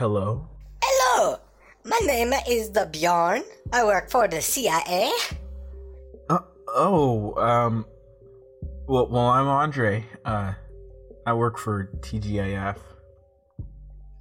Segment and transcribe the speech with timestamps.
[0.00, 0.48] hello.
[0.82, 1.38] Hello,
[1.84, 3.42] my name is the Bjorn.
[3.72, 5.12] I work for the CIA.
[6.28, 6.38] Uh,
[6.68, 7.84] oh, um,
[8.86, 10.06] well, well, I'm Andre.
[10.24, 10.54] Uh,
[11.26, 12.78] I work for TGIF.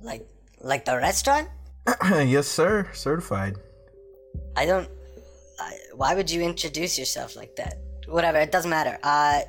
[0.01, 0.27] Like,
[0.61, 1.47] like the restaurant?
[2.11, 2.89] yes, sir.
[2.93, 3.55] Certified.
[4.55, 4.89] I don't.
[5.59, 7.79] I, why would you introduce yourself like that?
[8.07, 8.97] Whatever, it doesn't matter.
[9.03, 9.41] Uh,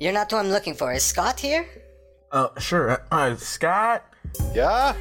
[0.00, 0.92] you're not who I'm looking for.
[0.92, 1.66] Is Scott here?
[2.30, 3.04] Uh, sure.
[3.10, 4.04] Uh, Scott.
[4.54, 4.94] Yeah?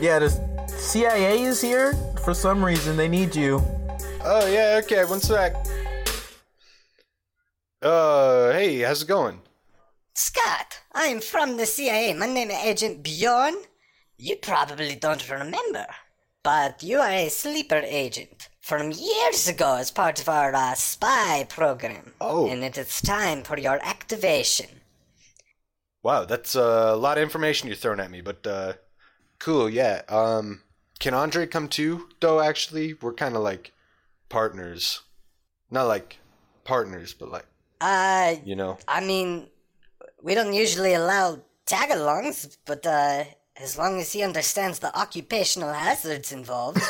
[0.00, 0.30] Yeah, the
[0.68, 1.94] CIA is here.
[2.24, 3.62] For some reason, they need you.
[4.24, 5.54] Oh, yeah, okay, one sec.
[7.80, 9.40] Uh, hey, how's it going?
[10.14, 12.12] Scott, I'm from the CIA.
[12.14, 13.54] My name is Agent Bjorn.
[14.16, 15.86] You probably don't remember,
[16.42, 21.46] but you are a sleeper agent from years ago as part of our uh, spy
[21.48, 22.12] program.
[22.20, 22.48] Oh.
[22.48, 24.68] And it is time for your activation.
[26.02, 28.74] Wow, that's a lot of information you're throwing at me, but uh,
[29.38, 30.02] cool, yeah.
[30.08, 30.62] Um,
[31.00, 32.08] can Andre come too?
[32.20, 33.72] Though actually, we're kind of like
[34.28, 35.02] partners,
[35.70, 36.18] not like
[36.64, 37.46] partners, but like
[37.80, 38.78] Uh, you know.
[38.86, 39.48] I mean,
[40.22, 43.24] we don't usually allow tag-alongs, but uh,
[43.60, 46.80] as long as he understands the occupational hazards involved.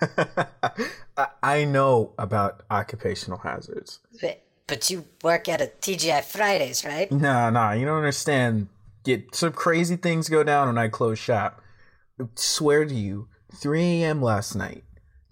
[1.42, 4.00] I, know about occupational hazards.
[4.20, 7.10] but, but you work at a TGI Fridays, right?
[7.10, 8.68] Nah, nah, you don't understand.
[9.04, 11.62] Get some crazy things go down when I close shop.
[12.20, 14.22] I swear to you, 3 a.m.
[14.22, 14.84] last night,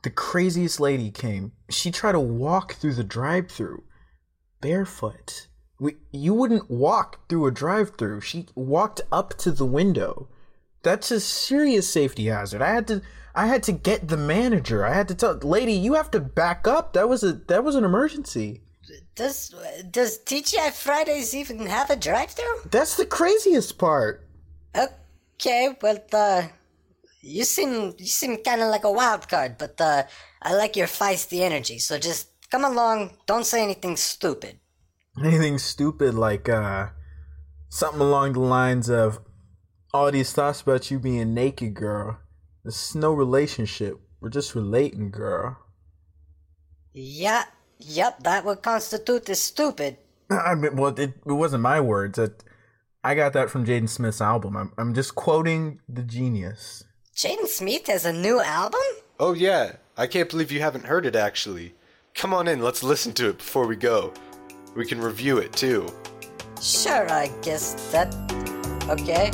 [0.03, 1.53] the craziest lady came.
[1.71, 3.83] She tried to walk through the drive-through
[4.61, 5.49] barefoot.
[5.81, 8.21] We, you wouldn't walk through a drive-through.
[8.21, 10.29] She walked up to the window.
[10.83, 12.63] That's a serious safety hazard.
[12.63, 13.03] I had to
[13.35, 14.85] I had to get the manager.
[14.85, 16.93] I had to tell lady, you have to back up.
[16.93, 18.63] That was a that was an emergency.
[19.15, 19.55] Does
[19.91, 22.71] does TGI Fridays even have a drive-through?
[22.71, 24.27] That's the craziest part.
[24.75, 26.49] Okay, well, uh,
[27.21, 30.05] you seem you seem kind of like a wild card, but uh,
[30.43, 31.79] I like your feisty energy.
[31.79, 33.17] So just come along.
[33.27, 34.59] Don't say anything stupid.
[35.19, 36.89] Anything stupid like uh
[37.69, 39.21] something along the lines of
[39.93, 42.19] all these thoughts about you being naked, girl.
[42.65, 44.01] There's no relationship.
[44.21, 45.59] We're just relating, girl.
[46.95, 47.45] Yeah,
[47.79, 49.99] yep, that would constitute as stupid.
[50.31, 52.19] I mean, well, it, it wasn't my words.
[52.19, 52.43] It,
[53.05, 54.57] I got that from Jaden Smith's album.
[54.57, 56.85] I'm, I'm just quoting the genius.
[57.17, 58.81] Jaden Smith has a new album?
[59.19, 61.75] Oh yeah, I can't believe you haven't heard it actually.
[62.15, 64.13] Come on in, let's listen to it before we go.
[64.75, 65.89] We can review it too.
[66.61, 68.15] Sure, I guess that.
[68.89, 69.31] Okay.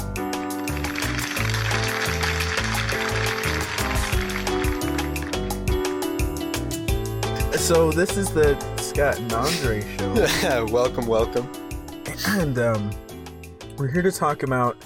[7.68, 11.46] So this is the Scott and Andre show, welcome, welcome.
[12.28, 12.90] and um,
[13.76, 14.78] we're here to talk about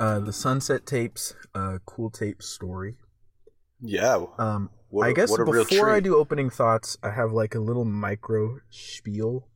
[0.00, 2.96] uh, the Sunset Tapes, uh, cool tape story.
[3.80, 4.24] Yeah.
[4.38, 8.58] Um, What I guess before I do opening thoughts, I have like a little micro
[8.70, 9.46] spiel,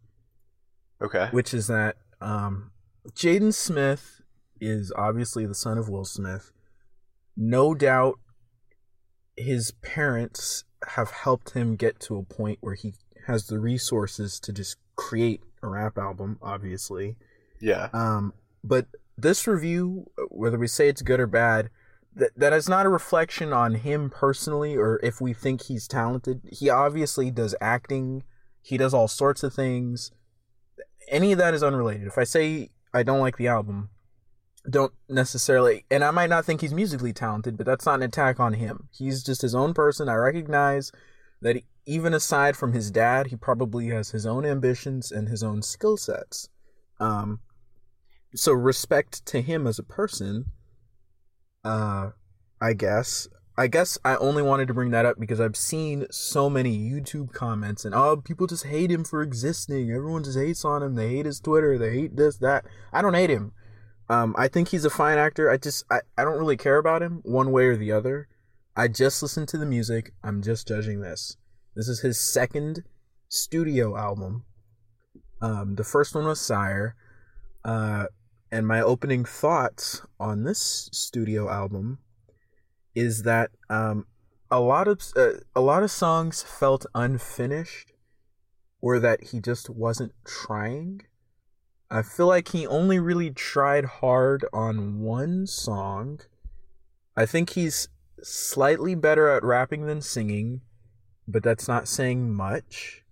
[1.02, 1.26] Okay.
[1.32, 2.70] which is that um,
[3.08, 4.20] Jaden Smith
[4.60, 6.52] is obviously the son of Will Smith.
[7.36, 8.20] No doubt,
[9.36, 12.94] his parents have helped him get to a point where he
[13.26, 16.38] has the resources to just create a rap album.
[16.42, 17.16] Obviously,
[17.60, 17.88] Yeah.
[17.92, 18.32] um,
[18.64, 18.86] but
[19.16, 21.70] this review, whether we say it's good or bad,
[22.16, 26.40] that that is not a reflection on him personally or if we think he's talented.
[26.50, 28.24] He obviously does acting.
[28.62, 30.10] He does all sorts of things.
[31.08, 32.06] Any of that is unrelated.
[32.06, 33.90] If I say I don't like the album,
[34.68, 38.38] don't necessarily and I might not think he's musically talented, but that's not an attack
[38.38, 38.88] on him.
[38.92, 40.08] He's just his own person.
[40.08, 40.92] I recognize
[41.40, 45.62] that even aside from his dad, he probably has his own ambitions and his own
[45.62, 46.48] skill sets.
[46.98, 47.40] Um,
[48.34, 50.46] so respect to him as a person.
[51.64, 52.10] Uh,
[52.60, 53.28] I guess.
[53.56, 57.32] I guess I only wanted to bring that up because I've seen so many YouTube
[57.32, 59.90] comments and oh, people just hate him for existing.
[59.90, 60.94] Everyone just hates on him.
[60.94, 61.76] They hate his Twitter.
[61.76, 62.64] They hate this, that.
[62.92, 63.52] I don't hate him.
[64.10, 65.48] Um, I think he's a fine actor.
[65.48, 68.26] I just I, I don't really care about him one way or the other.
[68.76, 70.12] I just listen to the music.
[70.24, 71.36] I'm just judging this.
[71.76, 72.82] This is his second
[73.28, 74.44] studio album.
[75.40, 76.96] Um, the first one was SYRE.
[77.64, 78.06] Uh,
[78.50, 82.00] and my opening thoughts on this studio album
[82.96, 84.06] is that um,
[84.50, 87.92] a lot of uh, a lot of songs felt unfinished,
[88.80, 91.02] or that he just wasn't trying.
[91.90, 96.20] I feel like he only really tried hard on one song.
[97.16, 97.88] I think he's
[98.22, 100.60] slightly better at rapping than singing.
[101.28, 103.04] but that's not saying much.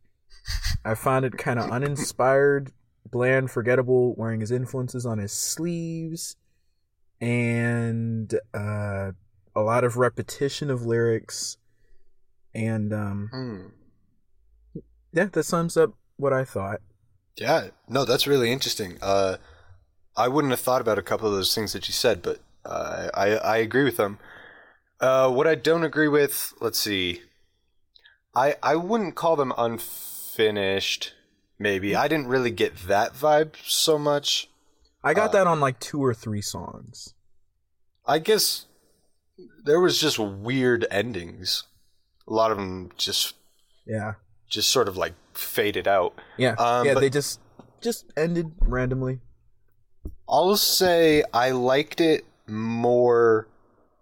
[0.85, 2.73] I found it kind of uninspired,
[3.09, 6.37] bland, forgettable, wearing his influences on his sleeves,
[7.21, 9.13] and uh,
[9.55, 11.59] a lot of repetition of lyrics.
[12.55, 14.81] And um, Hmm.
[15.13, 16.81] yeah, that sums up what I thought.
[17.39, 18.99] Yeah, no, that's really interesting.
[19.01, 19.37] Uh,
[20.17, 23.09] I wouldn't have thought about a couple of those things that you said, but uh,
[23.15, 24.19] I I agree with them.
[25.01, 27.23] Uh, what I don't agree with, let's see,
[28.35, 31.15] I I wouldn't call them unfinished.
[31.59, 34.49] Maybe I didn't really get that vibe so much.
[35.03, 37.15] I got Uh, that on like two or three songs.
[38.07, 38.67] I guess
[39.65, 41.65] there was just weird endings.
[42.27, 43.35] A lot of them just
[43.87, 44.15] Yeah,
[44.49, 46.15] just sort of like faded out.
[46.37, 46.95] yeah, Um, yeah.
[46.95, 47.41] They just
[47.81, 49.21] just ended randomly.
[50.29, 53.49] I'll say I liked it more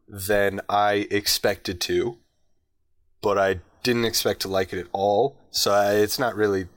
[0.08, 2.18] than I expected to,
[3.20, 5.36] but I didn't expect to like it at all.
[5.50, 6.68] So I, it's not really.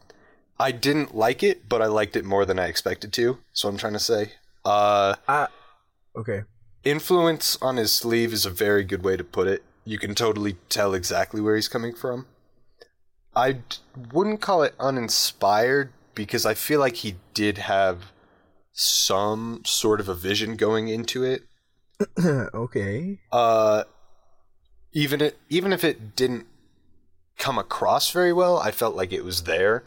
[0.59, 3.39] I didn't like it, but I liked it more than I expected to.
[3.53, 4.33] So I'm trying to say.
[4.65, 5.47] Uh, I
[6.15, 6.41] okay.
[6.83, 9.63] influence on his sleeve is a very good way to put it.
[9.85, 12.27] You can totally tell exactly where he's coming from.
[13.35, 13.61] I d-
[14.11, 18.11] wouldn't call it uninspired because I feel like he did have
[18.73, 21.43] some sort of a vision going into it.
[22.53, 23.19] okay.
[23.31, 23.83] Uh,
[24.93, 26.47] even it, even if it didn't
[27.37, 29.83] come across very well, I felt like it was there.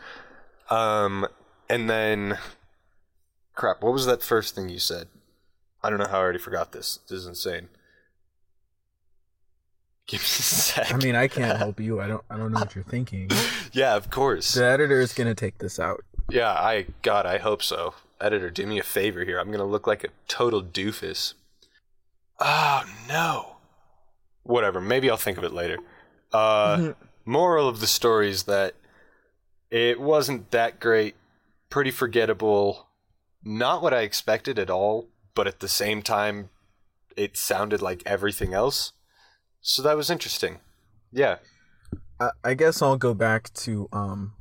[0.70, 1.26] Um,
[1.68, 2.38] and then,
[3.54, 5.08] crap, what was that first thing you said?
[5.82, 7.00] I don't know how I already forgot this.
[7.08, 7.68] This is insane.
[10.06, 10.92] Give me a sec.
[10.92, 12.00] I mean, I can't help you.
[12.00, 12.24] I don't.
[12.28, 13.30] I don't know what you're thinking.
[13.72, 14.54] yeah, of course.
[14.54, 16.04] The editor is gonna take this out.
[16.30, 17.94] Yeah, I God, I hope so.
[18.20, 19.38] Editor, do me a favor here.
[19.38, 21.34] I'm gonna look like a total doofus.
[22.40, 23.56] Oh no.
[24.42, 24.80] Whatever.
[24.80, 25.78] Maybe I'll think of it later.
[26.32, 26.92] Uh,
[27.24, 28.74] moral of the story is that
[29.70, 31.14] it wasn't that great.
[31.70, 32.88] Pretty forgettable.
[33.44, 36.50] Not what I expected at all, but at the same time,
[37.16, 38.92] it sounded like everything else.
[39.62, 40.58] So that was interesting.
[41.12, 41.36] Yeah.
[42.20, 44.34] I, I guess I'll go back to um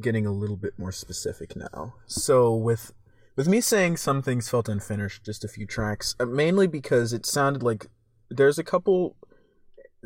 [0.00, 1.94] getting a little bit more specific now.
[2.06, 2.92] So with
[3.36, 7.26] with me saying some things felt unfinished, just a few tracks, uh, mainly because it
[7.26, 7.86] sounded like
[8.30, 9.16] there's a couple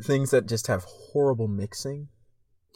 [0.01, 2.09] things that just have horrible mixing,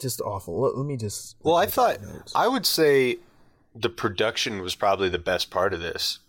[0.00, 0.60] just awful.
[0.60, 1.36] Let, let me just.
[1.40, 1.98] Well, I thought.
[2.34, 3.18] I would say
[3.74, 6.20] the production was probably the best part of this.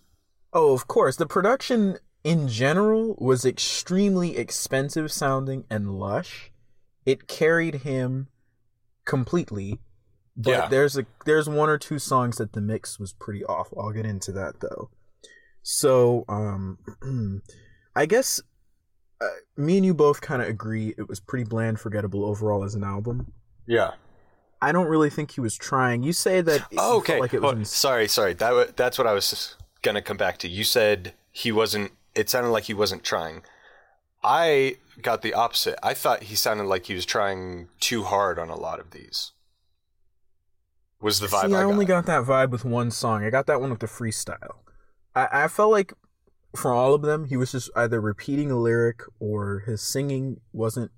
[0.53, 1.15] Oh, of course.
[1.15, 6.51] The production in general was extremely expensive sounding and lush.
[7.05, 8.27] It carried him
[9.05, 9.79] completely.
[10.37, 10.67] But Yeah.
[10.69, 13.79] there's a there's one or two songs that the mix was pretty awful.
[13.81, 14.89] I'll get into that though.
[15.61, 16.77] So, um
[17.95, 18.41] I guess
[19.19, 19.27] uh,
[19.57, 22.83] me and you both kind of agree it was pretty bland, forgettable overall as an
[22.83, 23.33] album.
[23.67, 23.91] Yeah.
[24.61, 26.01] I don't really think he was trying.
[26.03, 27.19] You say that Oh, okay.
[27.19, 28.33] like it was Oh, in- sorry, sorry.
[28.35, 30.47] That wa- that's what I was gonna come back to.
[30.47, 31.91] You said he wasn't.
[32.15, 33.43] It sounded like he wasn't trying.
[34.23, 35.77] I got the opposite.
[35.81, 39.31] I thought he sounded like he was trying too hard on a lot of these.
[41.01, 42.05] Was the vibe See, I, I, only got?
[42.05, 43.23] got that vibe with one song.
[43.23, 44.57] I got that one with the freestyle.
[45.15, 45.93] I, I felt like
[46.55, 50.91] for all of them, he was just either repeating a lyric or his singing wasn't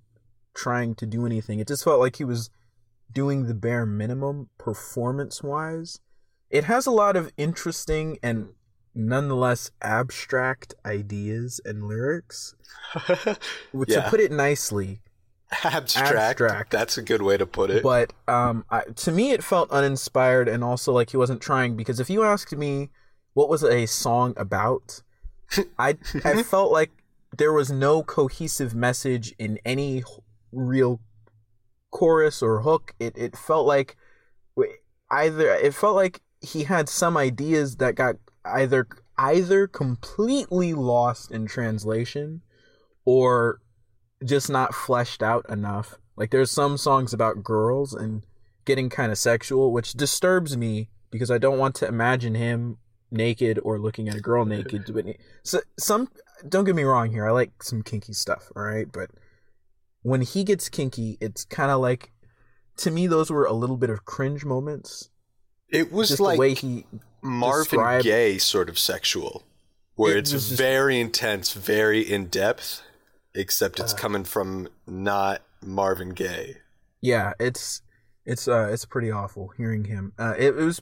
[0.53, 1.59] trying to do anything.
[1.59, 2.49] It just felt like he was
[3.11, 5.99] doing the bare minimum performance wise.
[6.49, 8.49] It has a lot of interesting and
[8.95, 12.55] nonetheless abstract ideas and lyrics.
[13.87, 14.03] Yeah.
[14.03, 15.01] To put it nicely,
[15.63, 16.15] abstract.
[16.15, 16.71] Abstract.
[16.71, 17.81] That's a good way to put it.
[17.83, 21.75] but um, I, to me, it felt uninspired and also like he wasn't trying.
[21.75, 22.89] Because if you asked me
[23.33, 25.01] what was a song about,
[25.77, 26.91] I I felt like
[27.35, 30.03] there was no cohesive message in any
[30.51, 30.99] real
[31.91, 32.93] chorus or hook.
[32.99, 33.95] It it felt like
[35.09, 41.45] either it felt like he had some ideas that got either either completely lost in
[41.45, 42.41] translation
[43.05, 43.59] or
[44.23, 45.95] just not fleshed out enough.
[46.15, 48.23] Like there's some songs about girls and
[48.65, 52.77] getting kind of sexual, which disturbs me because I don't want to imagine him
[53.11, 54.85] naked or looking at a girl naked.
[54.93, 55.05] But
[55.43, 56.09] so some
[56.47, 59.11] don't get me wrong here, I like some kinky stuff, all right, but
[60.01, 62.11] when he gets kinky, it's kind of like
[62.77, 65.09] to me those were a little bit of cringe moments.
[65.73, 66.85] It was Just like the way he
[67.21, 69.43] Marvin described- Gaye sort of sexual,
[69.95, 72.81] where It it's just- very intense, very in depth,
[73.35, 73.97] except it's Uh.
[73.97, 76.57] coming from not Marvin Gaye.
[77.01, 77.81] yeah it's
[78.25, 80.81] it's uh it's pretty awful hearing him uh it, it was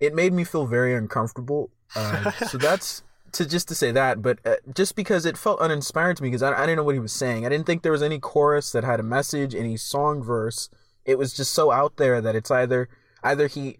[0.00, 3.02] it made me feel very uncomfortable uh so that's
[3.32, 6.42] to just to say that, but uh, just because it felt uninspired to me because
[6.42, 7.46] I, I didn't know what he was saying.
[7.46, 10.68] I didn't think there was any chorus that had a message, any song verse.
[11.04, 12.88] It was just so out there that it's either
[13.22, 13.78] either he,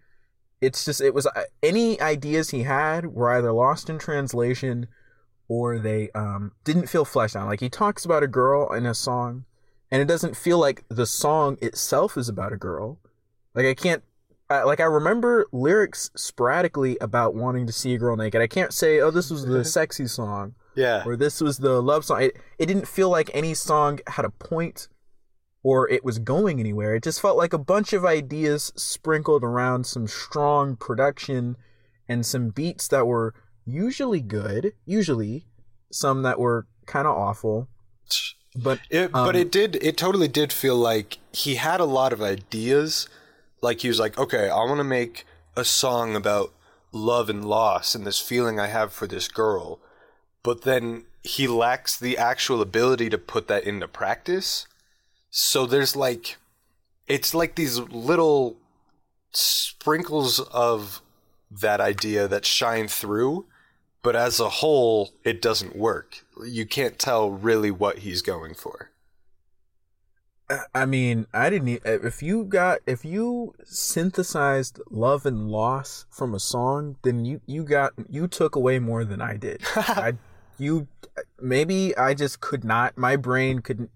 [0.60, 4.86] it's just it was uh, any ideas he had were either lost in translation,
[5.48, 7.46] or they um didn't feel fleshed out.
[7.46, 9.44] Like he talks about a girl in a song,
[9.90, 12.98] and it doesn't feel like the song itself is about a girl.
[13.54, 14.02] Like I can't
[14.48, 18.40] I, like I remember lyrics sporadically about wanting to see a girl naked.
[18.42, 21.04] I can't say, oh, this was the sexy song Yeah.
[21.06, 22.22] or this was the love song.
[22.22, 24.88] It, it didn't feel like any song had a point
[25.62, 26.94] or it was going anywhere.
[26.94, 31.56] It just felt like a bunch of ideas sprinkled around some strong production
[32.08, 33.34] and some beats that were
[33.66, 35.46] usually good, usually
[35.90, 37.68] some that were kind of awful.
[38.56, 39.76] But It, Um, but it did.
[39.82, 43.08] It totally did feel like he had a lot of ideas.
[43.60, 45.24] Like he was like, okay, I want to make
[45.56, 46.52] a song about
[46.92, 49.78] love and loss and this feeling I have for this girl.
[50.42, 54.66] But then he lacks the actual ability to put that into practice.
[55.30, 56.36] So there's like,
[57.06, 58.56] it's like these little
[59.32, 61.00] sprinkles of
[61.50, 63.46] that idea that shine through.
[64.02, 66.24] But as a whole, it doesn't work.
[66.44, 68.90] You can't tell really what he's going for.
[70.74, 71.80] I mean, I didn't.
[71.84, 77.62] If you got, if you synthesized love and loss from a song, then you you
[77.62, 79.62] got you took away more than I did.
[79.76, 80.14] I
[80.58, 80.88] you
[81.40, 82.98] maybe I just could not.
[82.98, 83.90] My brain couldn't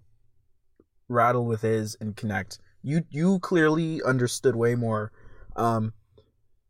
[1.08, 2.58] rattle with his and connect.
[2.82, 5.10] You you clearly understood way more.
[5.56, 5.92] Um,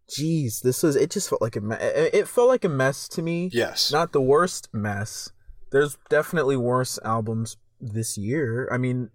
[0.09, 0.97] jeez, this was.
[0.97, 1.61] It just felt like a.
[1.61, 3.91] Me- it felt like a mess to me Yes.
[3.93, 5.31] not the worst mess.
[5.73, 8.69] There's definitely worse albums this year.
[8.71, 9.11] I mean,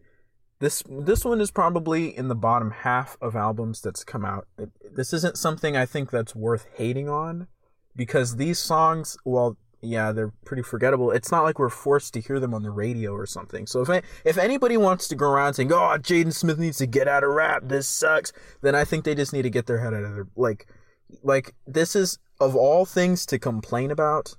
[0.59, 4.47] this this one is probably in the bottom half of albums that's come out.
[4.57, 7.47] It, this isn't something I think that's worth hating on
[7.95, 11.11] because these songs, well, yeah, they're pretty forgettable.
[11.11, 13.65] It's not like we're forced to hear them on the radio or something.
[13.65, 17.07] So if if anybody wants to go around saying, "Oh, Jaden Smith needs to get
[17.07, 17.63] out of rap.
[17.65, 20.27] This sucks," then I think they just need to get their head out of their
[20.35, 20.67] like
[21.23, 24.35] like this is of all things to complain about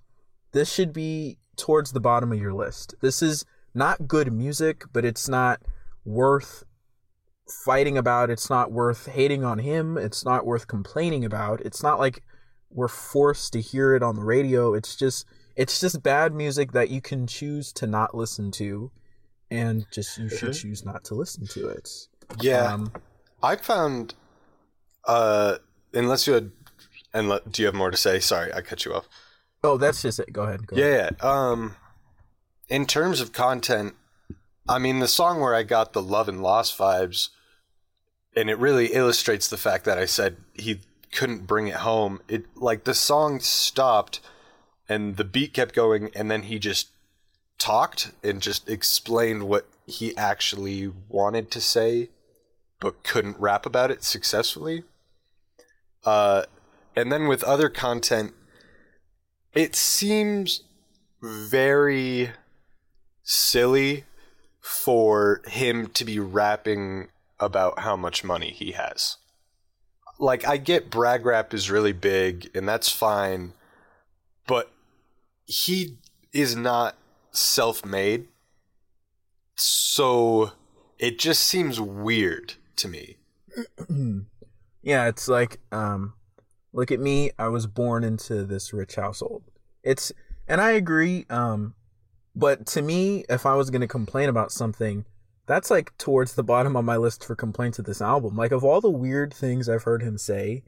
[0.52, 2.94] this should be towards the bottom of your list.
[3.00, 3.44] This is
[3.74, 5.60] not good music, but it's not
[6.04, 6.64] worth
[7.64, 8.30] fighting about.
[8.30, 9.96] It's not worth hating on him.
[9.96, 11.60] It's not worth complaining about.
[11.60, 12.22] It's not like
[12.70, 14.74] we're forced to hear it on the radio.
[14.74, 18.90] It's just it's just bad music that you can choose to not listen to
[19.50, 20.60] and just you should Mhm.
[20.62, 21.88] choose not to listen to it.
[22.40, 22.72] Yeah.
[22.72, 22.92] Um,
[23.42, 24.14] I found,
[25.04, 25.56] uh,
[25.92, 26.52] unless you had,
[27.12, 28.20] and let, do you have more to say?
[28.20, 29.08] Sorry, I cut you off.
[29.64, 30.32] oh, that's just it.
[30.32, 30.66] Go ahead.
[30.66, 31.16] Go ahead.
[31.20, 31.50] Yeah, yeah.
[31.50, 31.76] Um,
[32.68, 33.94] in terms of content,
[34.68, 37.28] I mean, the song where I got the love and loss vibes,
[38.36, 40.80] and it really illustrates the fact that I said he
[41.12, 42.20] couldn't bring it home.
[42.28, 44.20] It like the song stopped,
[44.88, 46.88] and the beat kept going, and then he just
[47.58, 52.08] talked and just explained what he actually wanted to say,
[52.80, 54.84] but couldn't rap about it successfully.
[56.04, 56.44] Uh,
[56.96, 58.32] and then with other content,
[59.52, 60.62] it seems
[61.22, 62.30] very
[63.22, 64.04] silly
[64.60, 69.16] for him to be rapping about how much money he has.
[70.20, 73.54] Like, I get brag rap is really big, and that's fine,
[74.46, 74.70] but
[75.46, 75.96] he
[76.32, 76.96] is not
[77.32, 78.28] self made.
[79.56, 80.52] So
[80.98, 83.16] it just seems weird to me.
[84.82, 86.14] yeah, it's like, um,
[86.72, 87.30] look at me.
[87.38, 89.44] I was born into this rich household.
[89.82, 90.12] It's,
[90.46, 91.26] and I agree.
[91.30, 91.74] Um,
[92.34, 95.04] but to me, if I was going to complain about something,
[95.50, 98.36] that's like towards the bottom of my list for complaints of this album.
[98.36, 100.62] Like of all the weird things I've heard him say,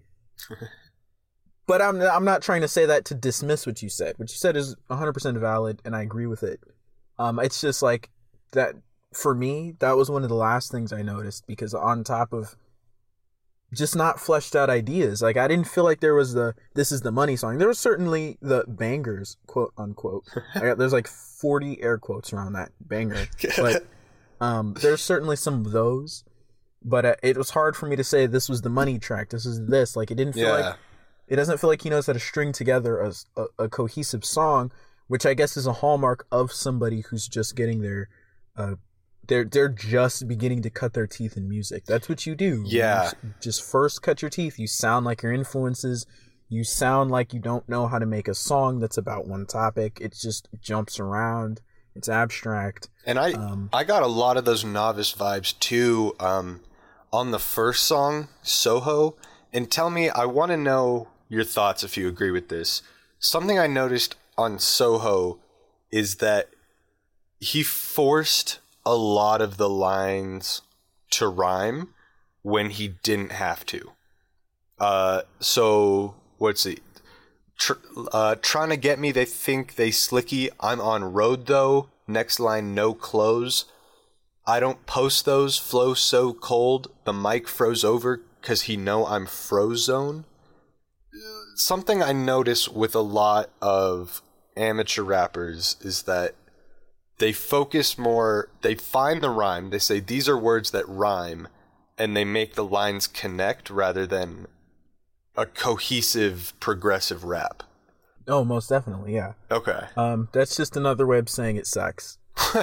[1.67, 4.19] but I'm I'm not trying to say that to dismiss what you said.
[4.19, 6.61] What you said is 100% valid, and I agree with it.
[7.19, 8.11] Um, it's just like
[8.53, 8.75] that
[9.13, 9.75] for me.
[9.79, 12.57] That was one of the last things I noticed because on top of
[13.73, 15.23] just not fleshed out ideas.
[15.23, 17.59] Like I didn't feel like there was the this is the money song.
[17.59, 20.25] There was certainly the bangers, quote unquote.
[20.55, 23.27] I got, there's like 40 air quotes around that banger.
[23.57, 23.87] But
[24.43, 26.25] um there's certainly some of those.
[26.85, 29.31] But uh, it was hard for me to say this was the money track.
[29.31, 29.95] This is this.
[29.97, 30.69] Like it didn't feel yeah.
[30.69, 30.77] like
[31.29, 34.73] it doesn't feel like he knows how to string together a, a, a cohesive song,
[35.07, 38.09] which I guess is a hallmark of somebody who's just getting their
[38.57, 38.75] uh
[39.29, 41.87] they're they're just beginning to cut their teeth in music.
[41.87, 42.65] That's what you do.
[42.67, 43.05] Yeah.
[43.05, 44.59] s- just first cut your teeth.
[44.59, 46.07] You sound like your influences.
[46.49, 49.99] You sound like you don't know how to make a song that's about one topic.
[50.01, 51.63] It just jumps around.
[51.95, 52.89] It's abstract.
[53.07, 56.61] And I Um, I got a lot of those novice vibes too um,
[57.13, 59.17] on the first song, Soho.
[59.53, 62.83] And tell me, I want to know your thoughts if you agree with this.
[63.19, 65.39] Something I noticed on Soho
[65.91, 66.49] is that
[67.39, 70.63] he forced a lot of the lines
[71.11, 71.89] to rhyme
[72.43, 73.93] when he didn't have to.
[74.79, 76.81] Uh, so what's it?
[77.63, 77.75] Tr-
[78.13, 79.13] uh, trying to get me.
[79.13, 80.51] They think they slicky.
[80.59, 81.91] I'm on road though.
[82.09, 83.67] Next line, no clothes.
[84.45, 85.59] I don't post those.
[85.59, 86.91] Flow so cold.
[87.05, 90.25] The mic froze over because he know I'm frozone.
[91.55, 94.23] Something I notice with a lot of
[94.57, 96.35] amateur rappers is that
[97.19, 98.49] they focus more.
[98.63, 99.71] They find the rhyme.
[99.71, 101.47] They say these are words that rhyme,
[101.97, 104.49] and they make the lines connect rather than
[105.37, 107.63] a cohesive progressive rap.
[108.29, 109.33] Oh, most definitely, yeah.
[109.51, 109.81] Okay.
[109.97, 112.19] Um, that's just another way of saying it sucks.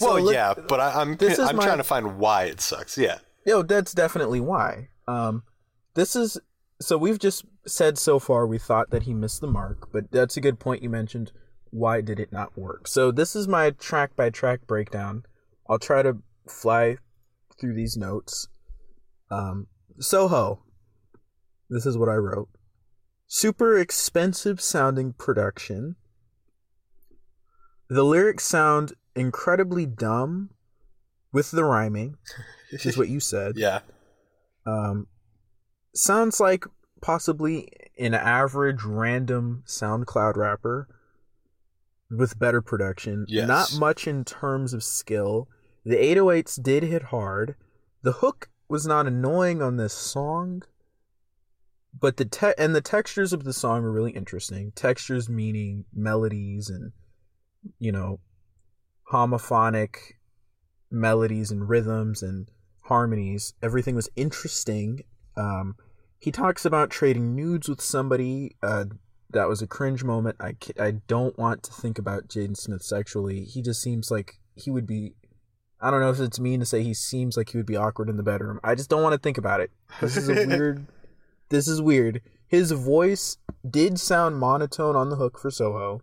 [0.00, 2.96] well, look- yeah, but I, I'm this I'm my- trying to find why it sucks.
[2.96, 3.18] Yeah.
[3.44, 4.88] Yo, that's definitely why.
[5.08, 5.42] Um,
[5.94, 6.38] this is
[6.80, 10.36] so we've just said so far we thought that he missed the mark, but that's
[10.36, 11.32] a good point you mentioned.
[11.70, 12.86] Why did it not work?
[12.86, 15.24] So this is my track by track breakdown.
[15.68, 16.98] I'll try to fly
[17.58, 18.46] through these notes.
[19.30, 20.62] Um, Soho.
[21.72, 22.48] This is what I wrote.
[23.26, 25.96] Super expensive sounding production.
[27.88, 30.50] The lyrics sound incredibly dumb
[31.32, 32.16] with the rhyming,
[32.70, 33.54] which is what you said.
[33.56, 33.80] Yeah.
[34.66, 35.08] Um,
[35.94, 36.64] sounds like
[37.00, 40.88] possibly an average random SoundCloud rapper
[42.10, 43.24] with better production.
[43.28, 43.48] Yes.
[43.48, 45.48] Not much in terms of skill.
[45.84, 47.56] The 808s did hit hard.
[48.02, 50.62] The hook was not annoying on this song,
[51.98, 54.72] but the te- and the textures of the song are really interesting.
[54.74, 56.92] Textures meaning melodies and
[57.78, 58.20] you know
[59.12, 59.96] homophonic
[60.90, 62.50] melodies and rhythms and
[62.82, 63.54] harmonies.
[63.62, 65.02] Everything was interesting.
[65.36, 65.76] Um,
[66.18, 68.56] he talks about trading nudes with somebody.
[68.62, 68.84] Uh,
[69.30, 70.36] that was a cringe moment.
[70.38, 73.44] I, I don't want to think about Jaden Smith sexually.
[73.44, 75.14] He just seems like he would be.
[75.80, 78.08] I don't know if it's mean to say he seems like he would be awkward
[78.08, 78.60] in the bedroom.
[78.62, 79.72] I just don't want to think about it.
[80.00, 80.86] This is a weird.
[81.52, 82.22] This is weird.
[82.48, 83.36] His voice
[83.68, 86.00] did sound monotone on the hook for Soho.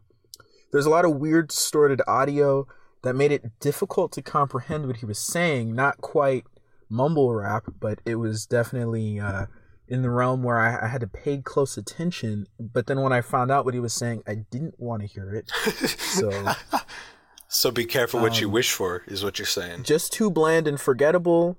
[0.71, 2.67] There's a lot of weird distorted audio
[3.01, 5.73] that made it difficult to comprehend what he was saying.
[5.73, 6.43] Not quite
[6.87, 9.47] mumble rap, but it was definitely uh,
[9.87, 12.45] in the realm where I, I had to pay close attention.
[12.59, 15.33] But then when I found out what he was saying, I didn't want to hear
[15.33, 15.49] it.
[15.97, 16.53] So
[17.47, 19.81] So be careful what you Um, wish for, is what you're saying.
[19.81, 21.57] just too bland and forgettable.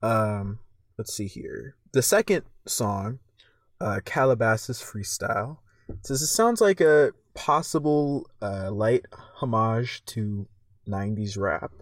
[0.00, 0.60] Um,
[0.96, 1.74] let's see here.
[1.92, 3.18] The second song,
[3.80, 5.58] uh, Calabasas Freestyle,
[6.02, 10.46] says it sounds like a possible uh, light homage to
[10.86, 11.72] 90s rap.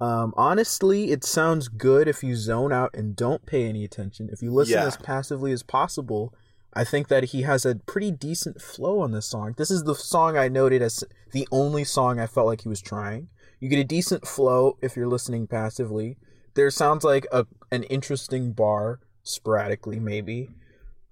[0.00, 4.28] Um, honestly, it sounds good if you zone out and don't pay any attention.
[4.32, 4.86] If you listen Yeah.
[4.86, 6.32] as passively as possible,
[6.74, 9.54] I think that he has a pretty decent flow on this song.
[9.56, 12.80] This is the song I noted as the only song I felt like he was
[12.80, 13.28] trying.
[13.58, 16.16] You get a decent flow if you're listening passively.
[16.54, 20.50] There sounds like a an interesting bar sporadically, maybe.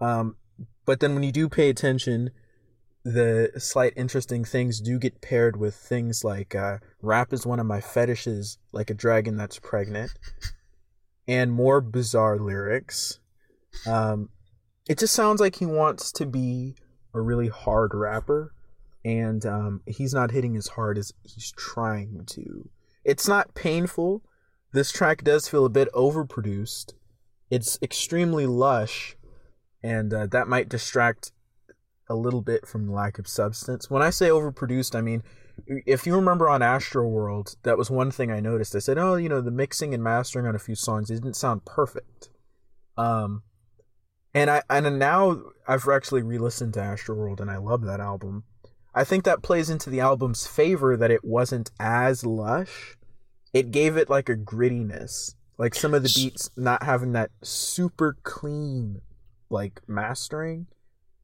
[0.00, 0.36] Um,
[0.84, 2.30] but then when you do pay attention,
[3.04, 7.66] the slight interesting things do get paired with things like uh, rap is one of
[7.66, 10.10] my fetishes, like a dragon that's pregnant,
[11.28, 13.20] and more bizarre lyrics.
[13.86, 14.30] Um,
[14.88, 16.74] it just sounds like he wants to be
[17.14, 18.52] a really hard rapper,
[19.04, 22.68] and um, he's not hitting as hard as he's trying to.
[23.04, 24.22] It's not painful.
[24.72, 26.92] This track does feel a bit overproduced.
[27.50, 29.16] It's extremely lush,
[29.82, 31.32] and uh, that might distract
[32.08, 33.90] a little bit from the lack of substance.
[33.90, 35.22] When I say overproduced, I mean
[35.66, 38.76] if you remember on Astroworld, that was one thing I noticed.
[38.76, 41.64] I said, "Oh, you know, the mixing and mastering on a few songs didn't sound
[41.64, 42.28] perfect."
[42.96, 43.42] Um,
[44.34, 48.44] and I and now I've actually re-listened to Astroworld, and I love that album.
[48.94, 52.96] I think that plays into the album's favor that it wasn't as lush.
[53.52, 58.16] It gave it like a grittiness, like some of the beats not having that super
[58.22, 59.00] clean
[59.50, 60.66] like mastering.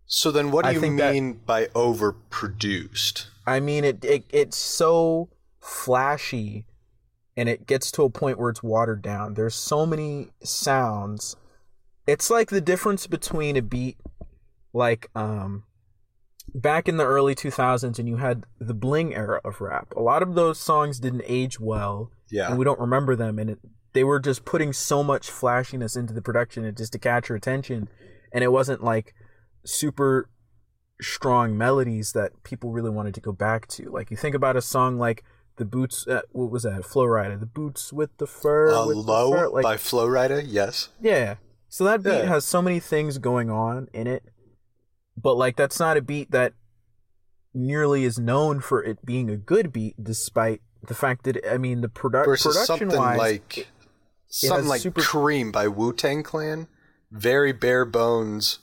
[0.06, 3.26] So then what do I you think that- mean by overproduced?
[3.46, 5.28] I mean, it, it it's so
[5.60, 6.64] flashy,
[7.36, 9.34] and it gets to a point where it's watered down.
[9.34, 11.34] There's so many sounds.
[12.06, 13.96] It's like the difference between a beat,
[14.72, 15.64] like um,
[16.54, 19.92] back in the early 2000s, and you had the bling era of rap.
[19.96, 22.50] A lot of those songs didn't age well, Yeah.
[22.50, 23.58] and we don't remember them, and it,
[23.92, 27.88] they were just putting so much flashiness into the production, just to catch your attention,
[28.32, 29.14] and it wasn't like
[29.64, 30.28] super
[31.00, 33.90] strong melodies that people really wanted to go back to.
[33.90, 35.24] Like you think about a song like
[35.56, 36.06] the boots.
[36.06, 36.84] Uh, what was that?
[36.84, 37.38] Flo Rida.
[37.38, 38.72] The boots with the fur.
[38.72, 40.88] Uh, with the low fur, like by Flo Rida, yes.
[41.00, 41.36] yeah.
[41.68, 42.26] So that beat Yeah.
[42.26, 44.24] has so many things going on in it,
[45.16, 46.52] but like that's not a beat that
[47.54, 51.80] nearly is known for it being a good beat, despite the fact that I mean
[51.80, 53.68] the produ- Versus production something wise, like
[54.32, 56.66] something like super- Cream by Wu-Tang Clan,
[57.10, 58.58] very bare bones,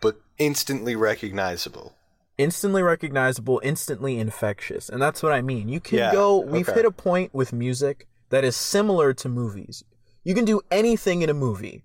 [0.00, 1.94] but instantly recognizable.
[2.38, 4.88] instantly recognizable, instantly infectious.
[4.88, 5.68] And that's what I mean.
[5.68, 6.78] You can Yeah, go we've okay.
[6.78, 9.84] hit a point with music that is similar to movies.
[10.24, 11.84] You can do anything in a movie.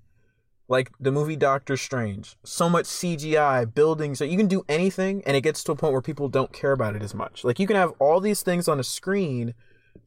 [0.70, 2.38] Like the movie Doctor Strange.
[2.46, 6.02] So much CGI, buildings, you can do anything and it gets to a point where
[6.02, 7.44] people don't care about it as much.
[7.44, 9.54] Like you can have all these things on a screen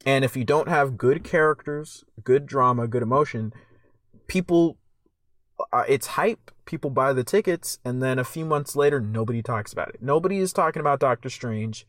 [0.05, 3.53] and if you don't have good characters, good drama, good emotion,
[4.27, 4.77] people
[5.73, 6.51] uh, it's hype.
[6.65, 10.01] People buy the tickets, and then a few months later, nobody talks about it.
[10.01, 11.85] Nobody is talking about Doctor Strange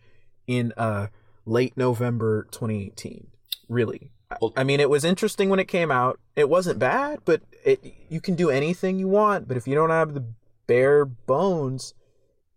[0.46, 1.06] in uh,
[1.44, 3.28] late November 2018.
[3.68, 6.18] Really, I- Well- I mean, it was interesting when it came out.
[6.34, 9.46] It wasn't bad, but it you can do anything you want.
[9.46, 10.24] But if you don't have the
[10.66, 11.94] bare bones,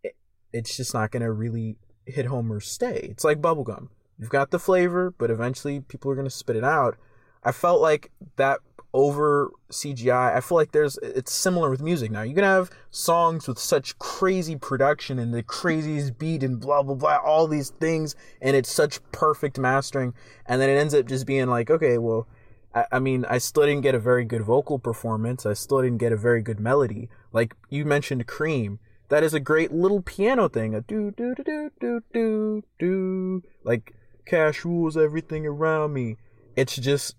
[0.04, 0.16] it,
[0.52, 1.76] it's just not gonna really
[2.08, 3.08] hit home or stay.
[3.12, 3.90] It's like bubblegum.
[4.20, 6.98] You've got the flavor, but eventually people are gonna spit it out.
[7.44, 8.60] I felt like that
[8.94, 10.36] over CGI.
[10.36, 12.22] I feel like there's it's similar with music now.
[12.22, 16.96] You can have songs with such crazy production and the craziest beat and blah blah
[16.96, 20.14] blah, all these things, and it's such perfect mastering,
[20.46, 22.28] and then it ends up just being like, okay, well,
[22.74, 25.46] I, I mean, I still didn't get a very good vocal performance.
[25.46, 27.10] I still didn't get a very good melody.
[27.32, 28.80] Like you mentioned, Cream.
[29.10, 30.74] That is a great little piano thing.
[30.74, 33.44] A do do do do do do do.
[33.64, 33.94] Like
[34.26, 36.18] cash rules everything around me.
[36.56, 37.16] It's just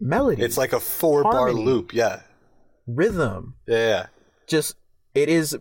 [0.00, 0.42] melody.
[0.42, 1.92] It's like a four bar loop.
[1.92, 2.22] Yeah.
[2.86, 3.54] rhythm.
[3.66, 3.76] Yeah.
[3.76, 4.06] yeah.
[4.46, 4.76] Just
[5.14, 5.58] it is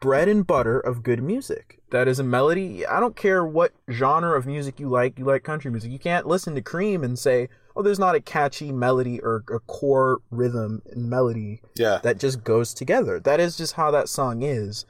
[0.00, 1.80] bread and butter of good music.
[1.90, 2.84] That is a melody.
[2.84, 5.18] I don't care what genre of music you like.
[5.18, 5.90] You like country music.
[5.92, 9.60] You can't listen to Cream and say, "Oh, there's not a catchy melody or a
[9.60, 12.00] core rhythm and melody Yeah.
[12.02, 14.84] that just goes together." That is just how that song is.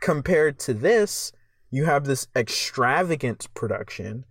[0.00, 1.32] Compared to this,
[1.70, 4.24] you have this extravagant production,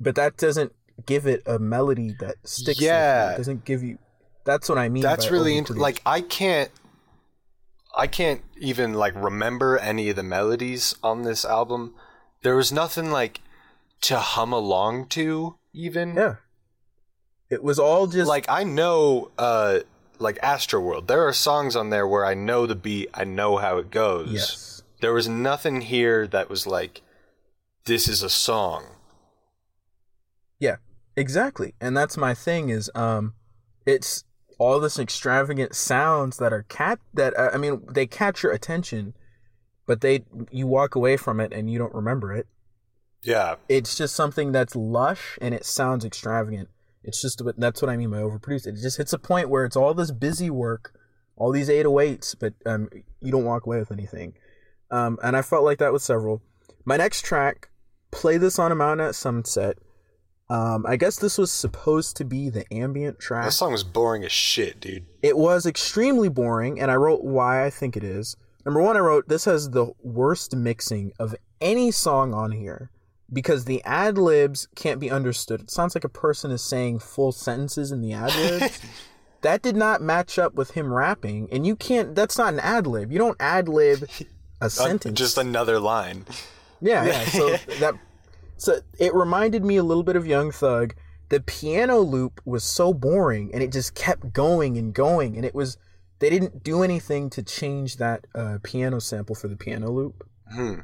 [0.00, 0.72] but that doesn't
[1.06, 2.80] give it a melody that sticks.
[2.80, 3.32] Yeah.
[3.34, 3.98] It doesn't give you.
[4.44, 5.02] That's what I mean.
[5.02, 5.78] That's really int- overproduced.
[5.78, 6.70] like I can't
[7.96, 11.94] I can't even like remember any of the melodies on this album.
[12.42, 13.40] There was nothing like
[14.02, 16.14] to hum along to even.
[16.14, 16.36] Yeah.
[17.50, 19.80] It was all just Like I know uh
[20.18, 21.06] like Astroworld.
[21.06, 24.30] There are songs on there where I know the beat, I know how it goes.
[24.32, 24.82] yes.
[25.00, 27.02] There was nothing here that was like
[27.86, 28.84] this is a song.
[30.60, 30.76] Yeah.
[31.16, 31.74] Exactly.
[31.80, 33.34] And that's my thing is um
[33.84, 34.24] it's
[34.58, 39.14] all this extravagant sounds that are cat that uh, I mean they catch your attention
[39.86, 42.46] but they you walk away from it and you don't remember it.
[43.22, 43.56] Yeah.
[43.68, 46.68] It's just something that's lush and it sounds extravagant.
[47.02, 48.66] It's just that's what I mean by overproduced.
[48.66, 50.94] It just hits a point where it's all this busy work,
[51.36, 52.88] all these 808s, but um
[53.20, 54.34] you don't walk away with anything.
[54.90, 56.42] Um and I felt like that with several.
[56.84, 57.70] My next track,
[58.10, 59.78] Play This on a Mountain at Sunset.
[60.50, 63.44] Um, I guess this was supposed to be the ambient track.
[63.44, 65.06] That song was boring as shit, dude.
[65.22, 68.36] It was extremely boring, and I wrote why I think it is.
[68.66, 72.90] Number one, I wrote this has the worst mixing of any song on here
[73.32, 75.60] because the ad libs can't be understood.
[75.60, 78.80] It sounds like a person is saying full sentences in the ad libs.
[79.42, 82.14] that did not match up with him rapping, and you can't.
[82.16, 83.12] That's not an ad lib.
[83.12, 84.24] You don't ad lib a
[84.66, 85.18] Uh, sentence.
[85.18, 86.26] just another line.
[86.82, 87.24] Yeah, yeah.
[87.26, 87.94] So that
[88.60, 90.94] so it reminded me a little bit of Young Thug.
[91.30, 95.54] The piano loop was so boring, and it just kept going and going, and it
[95.54, 95.76] was
[96.18, 100.80] they didn't do anything to change that uh, piano sample for the piano loop, Hmm.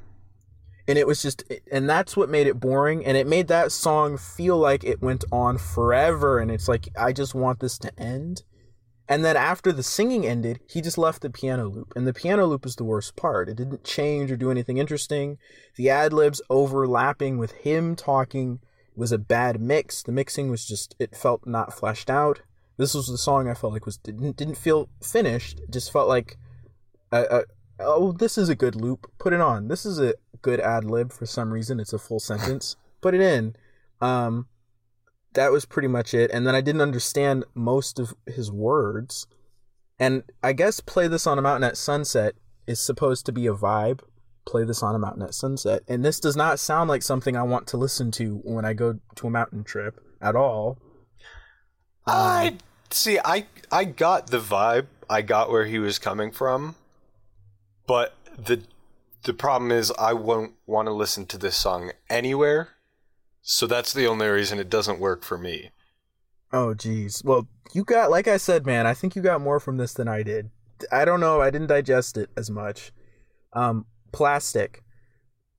[0.89, 4.17] and it was just and that's what made it boring, and it made that song
[4.17, 8.43] feel like it went on forever, and it's like I just want this to end.
[9.09, 11.93] And then after the singing ended, he just left the piano loop.
[11.95, 13.49] And the piano loop is the worst part.
[13.49, 15.39] It didn't change or do anything interesting.
[15.77, 18.61] The ad libs overlapping with him talking
[18.97, 20.03] was a bad mix.
[20.03, 22.41] The mixing was just it felt not fleshed out.
[22.79, 25.61] This was the song I felt like was didn't didn't feel finished.
[25.61, 26.37] It just felt like
[27.13, 27.45] a,
[27.79, 29.11] oh this is a good loop.
[29.19, 29.69] Put it on.
[29.69, 31.79] This is a good ad lib for some reason.
[31.79, 32.77] It's a full sentence.
[33.01, 33.55] Put it in.
[34.01, 34.49] Um
[35.37, 36.31] that was pretty much it.
[36.33, 39.27] And then I didn't understand most of his words.
[39.99, 42.35] And I guess play this on a mountain at sunset
[42.67, 44.01] is supposed to be a vibe.
[44.47, 45.83] Play this on a mountain at sunset.
[45.89, 48.99] And this does not sound like something I want to listen to when I go
[49.17, 50.79] to a mountain trip at all.
[52.07, 52.59] I um,
[52.91, 53.19] see.
[53.25, 54.87] I I got the vibe.
[55.11, 56.77] I got where he was coming from,
[57.89, 58.63] but the
[59.25, 62.76] the problem is I won't want to listen to this song anywhere.
[63.49, 65.71] So that's the only reason it doesn't work for me.
[66.53, 67.23] Oh geez.
[67.25, 70.09] Well, you got like I said, man, I think you got more from this than
[70.09, 70.51] I did.
[70.91, 72.93] I don't know, I didn't digest it as much.
[73.53, 74.83] Um plastic.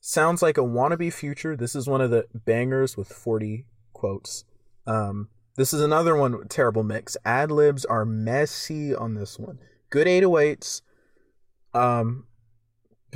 [0.01, 1.55] sounds like a wannabe future.
[1.55, 4.43] This is one of the bangers with 40 quotes.
[4.85, 7.15] Um, this is another one terrible mix.
[7.23, 9.59] Ad libs are messy on this one.
[9.89, 10.81] Good 808s,
[11.73, 12.25] um,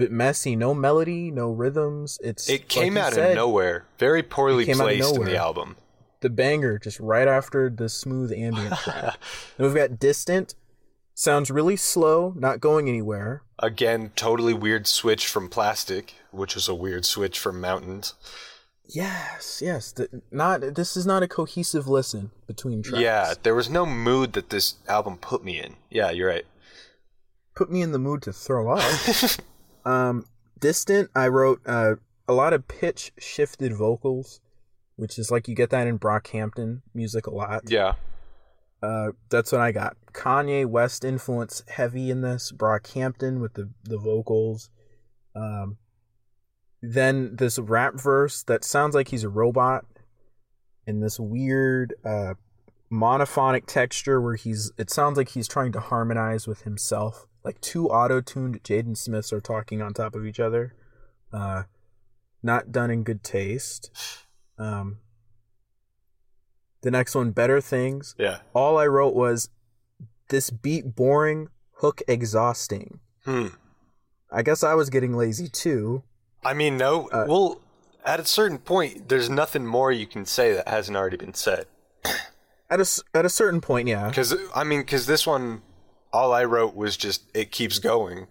[0.01, 0.55] but messy.
[0.55, 2.17] No melody, no rhythms.
[2.23, 3.85] It's It came you out said, of nowhere.
[3.99, 5.75] Very poorly came out of placed in the album.
[6.21, 9.17] The banger just right after the smooth ambient track.
[9.57, 10.55] Then we've got distant.
[11.13, 13.43] Sounds really slow, not going anywhere.
[13.59, 18.15] Again, totally weird switch from plastic, which is a weird switch from mountains.
[18.87, 19.91] Yes, yes.
[19.91, 23.03] The, not this is not a cohesive listen between tracks.
[23.03, 25.75] Yeah, there was no mood that this album put me in.
[25.91, 26.45] Yeah, you're right.
[27.53, 28.81] put me in the mood to throw up.
[29.85, 30.25] um,
[30.59, 31.09] distant.
[31.15, 31.95] I wrote uh,
[32.27, 34.39] a lot of pitch shifted vocals,
[34.95, 37.63] which is like you get that in Brockhampton music a lot.
[37.69, 37.93] Yeah.
[38.81, 39.95] Uh, that's what I got.
[40.11, 42.51] Kanye West influence heavy in this.
[42.51, 44.69] Brockhampton with the the vocals.
[45.35, 45.77] Um,
[46.81, 49.85] then this rap verse that sounds like he's a robot,
[50.87, 52.33] and this weird uh
[52.91, 57.27] monophonic texture where he's it sounds like he's trying to harmonize with himself.
[57.43, 60.73] Like two auto-tuned Jaden Smiths are talking on top of each other.
[61.33, 61.63] Uh,
[62.43, 63.89] not done in good taste.
[64.57, 64.97] Um,
[66.81, 68.39] the next one, better things Yeah.
[68.53, 69.49] all I wrote was
[70.29, 72.99] this beat boring, hook exhausting.
[73.25, 73.47] Hmm.
[74.31, 76.03] I guess I was getting lazy too.
[76.43, 77.07] I mean, no.
[77.09, 77.61] Uh, well,
[78.05, 81.65] at a certain point, there's nothing more you can say that hasn't already been said.
[82.69, 85.61] At a at a certain point, yeah, Because I mean, because this one,
[86.13, 88.27] all I wrote was just it keeps going,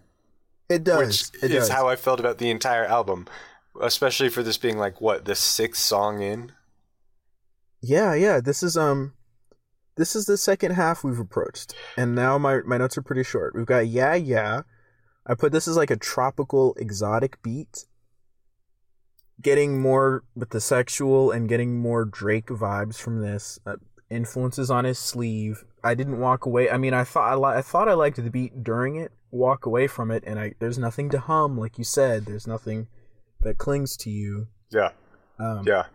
[0.69, 1.31] it does.
[1.31, 1.69] which it is does.
[1.69, 3.27] how I felt about the entire album,
[3.81, 6.51] especially for this being like what the sixth song in.
[7.81, 8.39] yeah, yeah.
[8.39, 9.13] This is um,
[9.97, 13.55] this is the second half we've approached, and now my my notes are pretty short.
[13.55, 14.61] We've got yeah, yeah.
[15.25, 17.85] I put this as like a tropical, exotic beat.
[19.41, 23.59] Getting more with the sexual and getting more Drake vibes from this.
[23.65, 23.77] Uh,
[24.11, 25.63] influences on his sleeve.
[25.83, 26.69] I didn't walk away.
[26.69, 29.11] I mean, I thought I, li- I thought I liked the beat during it.
[29.31, 32.25] Walk away from it, and I there's nothing to hum, like you said.
[32.25, 32.87] There's nothing
[33.39, 34.47] that clings to you.
[34.69, 34.91] Yeah.
[35.39, 35.85] Um, Yeah.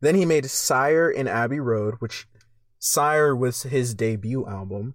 [0.00, 2.26] Then he made SYRE in Abbey Road, which
[2.78, 4.94] SYRE was his debut album.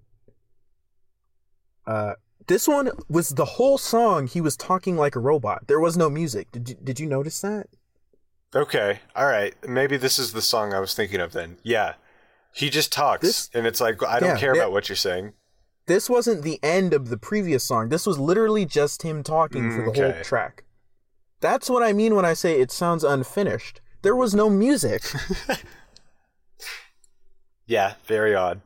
[1.86, 2.14] Uh,
[2.48, 4.28] this one was the whole song.
[4.28, 5.68] He was talking like a robot.
[5.68, 6.52] There was no music.
[6.52, 7.68] Did you, did you notice that?
[8.56, 9.00] Okay.
[9.16, 9.54] All right.
[9.68, 11.58] Maybe this is the song I was thinking of then.
[11.64, 11.94] Yeah.
[12.54, 15.34] He just talks, This- and it's like I don't Yeah, care about what you're saying.
[15.88, 17.90] This wasn't the end of the previous song.
[17.90, 20.12] This was literally just him talking for the Okay.
[20.12, 20.64] whole track.
[21.40, 23.82] That's what I mean when I say it sounds unfinished.
[24.04, 25.04] There was no music.
[27.66, 27.94] Yeah.
[28.06, 28.62] Very odd.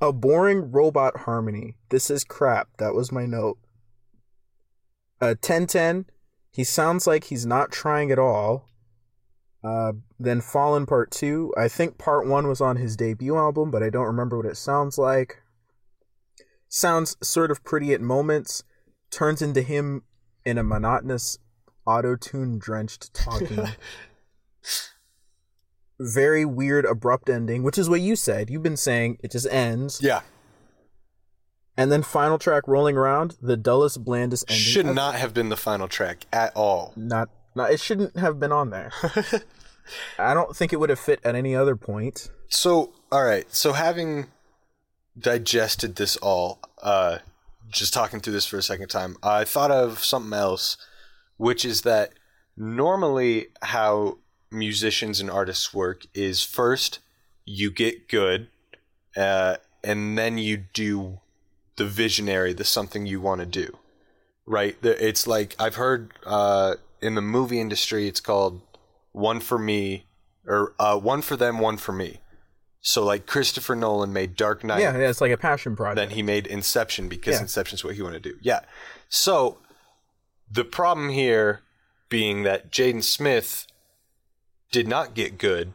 [0.00, 1.76] a boring robot harmony.
[1.90, 2.68] This is crap.
[2.78, 3.56] That was my note.
[5.20, 6.06] Uh, 1010.
[6.50, 8.68] He sounds like he's not trying at all.
[9.66, 11.54] Uh, then Fallen Part 2.
[11.56, 14.56] I think Part 1 was on his debut album, but I don't remember what it
[14.56, 15.42] sounds like.
[16.68, 18.62] Sounds sort of pretty at moments.
[19.10, 20.02] Turns into him
[20.44, 21.38] in a monotonous,
[21.86, 23.68] auto tune drenched talking.
[26.00, 28.50] Very weird, abrupt ending, which is what you said.
[28.50, 30.00] You've been saying it just ends.
[30.02, 30.22] Yeah.
[31.76, 34.60] And then final track rolling around, the dullest, blandest ending.
[34.62, 36.92] Should Uh, not have been the final track at all.
[36.96, 38.92] not not it shouldn't have been on there.
[40.18, 42.30] I don't think it would have fit at any other point.
[42.48, 43.52] So, all right.
[43.54, 44.28] So, having
[45.18, 47.18] digested this all, uh,
[47.68, 50.76] just talking through this for a second time, I thought of something else,
[51.36, 52.14] which is that
[52.56, 54.18] normally how
[54.50, 57.00] musicians and artists work is first
[57.44, 58.48] you get good,
[59.16, 61.20] uh, and then you do
[61.76, 63.76] the visionary, the something you want to do.
[64.46, 64.76] Right?
[64.82, 68.60] It's like I've heard uh, in the movie industry, it's called
[69.12, 70.06] one for me
[70.46, 72.20] or uh, one for them, one for me.
[72.80, 75.96] So like Christopher Nolan made Dark Knight, Yeah, yeah, it's like a passion project.
[75.96, 77.42] then he made Inception because Yeah.
[77.42, 78.38] Inception's what he wanted to do.
[78.42, 78.60] Yeah.
[79.08, 79.58] So
[80.50, 81.60] the problem here
[82.08, 83.66] being that Jaden Smith
[84.70, 85.72] did not get good,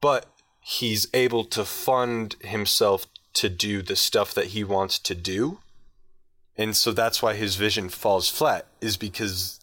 [0.00, 0.26] but
[0.60, 5.60] he's able to fund himself to do the stuff that he wants to do.
[6.56, 9.60] And so that's why his vision falls flat is because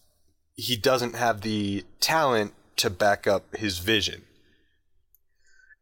[0.55, 4.23] he doesn't have the talent to back up his vision.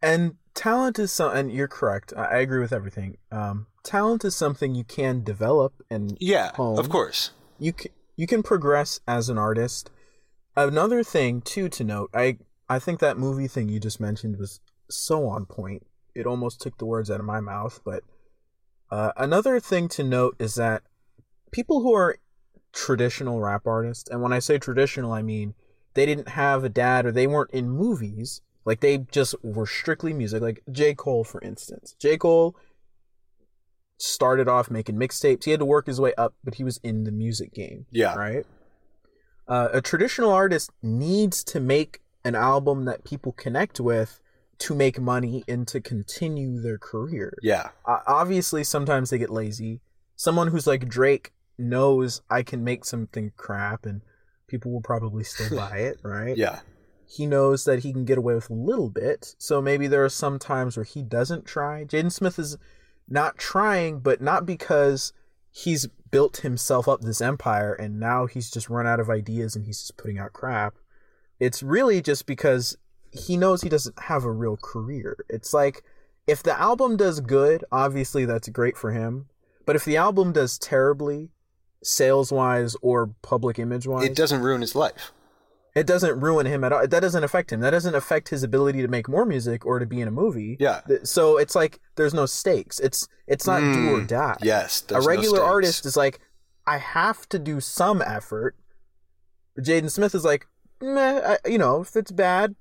[0.01, 2.13] and talent is something, and you're correct.
[2.15, 3.17] I I agree with everything.
[3.31, 6.77] Um talent is something you can develop and Yeah, Home.
[6.77, 7.31] of course.
[7.59, 9.89] you can, you can progress as an artist.
[10.55, 12.37] Another thing too to note, I
[12.69, 15.85] I think that movie thing you just mentioned was so on point.
[16.13, 17.79] It almost took the words out of my mouth.
[17.85, 18.03] But
[18.91, 20.83] uh, another thing to note is that
[21.51, 22.17] people who are
[22.73, 24.09] traditional rap artist.
[24.09, 25.53] And when I say traditional, I mean
[25.93, 28.41] they didn't have a dad or they weren't in movies.
[28.65, 30.41] Like they just were strictly music.
[30.41, 30.93] Like J.
[30.93, 31.95] Cole, for instance.
[31.99, 32.17] J.
[32.17, 32.55] Cole
[33.97, 35.43] started off making mixtapes.
[35.43, 37.85] He had to work his way up, but he was in the music game.
[37.91, 38.15] Yeah.
[38.15, 38.45] Right?
[39.47, 44.21] Uh, a traditional artist needs to make an album that people connect with
[44.59, 47.35] to make money and to continue their career.
[47.41, 47.69] Yeah.
[47.85, 49.81] Uh, obviously, sometimes they get lazy.
[50.15, 54.01] Someone who's like Drake knows I can make something crap and
[54.47, 56.37] people will probably still buy it, right?
[56.37, 56.59] Yeah.
[57.07, 59.35] He knows that he can get away with a little bit.
[59.37, 61.83] So maybe there are some times where he doesn't try.
[61.83, 62.57] Jaden Smith is
[63.07, 65.11] not trying, but not because
[65.51, 69.65] he's built himself up this empire and now he's just run out of ideas and
[69.65, 70.75] he's just putting out crap.
[71.39, 72.77] It's really just because
[73.11, 75.17] he knows he doesn't have a real career.
[75.29, 75.83] It's like
[76.27, 79.27] if the album does good, obviously that's great for him.
[79.65, 81.29] But if the album does terribly,
[81.83, 85.11] sales wise or public image wise, It doesn't ruin his life.
[85.75, 86.85] it doesn't ruin him at all.
[86.87, 87.61] That doesn't affect him.
[87.61, 90.57] That doesn't affect his ability to make more music or to be in a movie.
[90.59, 90.81] Yeah.
[91.03, 92.79] So it's like there's no stakes.
[92.79, 94.37] It's it's not do or Mm, die.
[94.41, 94.81] Yes.
[94.81, 96.19] a there's no regular artist is like,
[96.67, 98.55] I have to do some effort.
[99.59, 100.45] Jaden Smith is like,
[100.81, 102.55] meh, I, you know, if it's bad,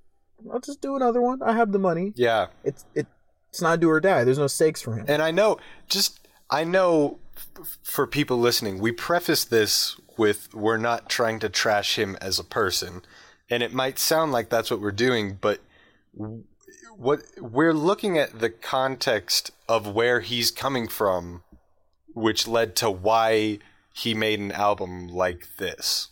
[0.53, 1.43] I'll just do another one.
[1.43, 2.13] I have the money.
[2.17, 2.47] Yeah.
[2.65, 3.07] It's it,
[3.51, 4.25] it's not do or die.
[4.25, 5.05] There's no stakes for him.
[5.09, 7.19] And I know, just I know,
[7.83, 12.45] for people listening, we preface this with we're not trying to trash him as a
[12.45, 13.03] person,
[13.49, 15.61] and it might sound like that's what we're doing, but
[16.97, 21.43] what we're looking at the context of where he's coming from,
[22.15, 23.59] which led to why
[23.95, 26.09] he made an album like this.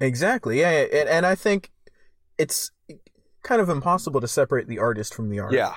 [0.00, 0.60] Exactly.
[0.60, 0.70] Yeah.
[0.70, 1.70] And, and I think
[2.38, 2.70] it's
[3.42, 5.52] kind of impossible to separate the artist from the art.
[5.52, 5.76] Yeah,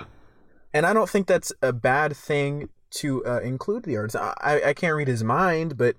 [0.74, 4.16] and I don't think that's a bad thing to uh, include the artist.
[4.16, 5.96] I I can't read his mind, but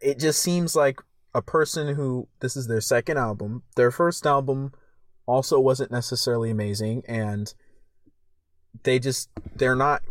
[0.00, 1.00] it just seems like
[1.34, 3.62] a person who this is their second album.
[3.76, 4.72] Their first album
[5.26, 7.52] also wasn't necessarily amazing, and
[8.82, 10.02] they just they're not